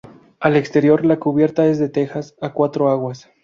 [0.39, 3.29] Al exterior la cubierta es de tejas a cuatro aguas.